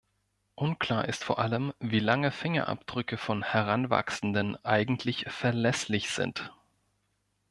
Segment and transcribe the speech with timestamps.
[0.55, 6.51] Unklar ist vor allem, wie lange Fingerabdrücke von Heranwachsenden eigentlich verlässlich sind.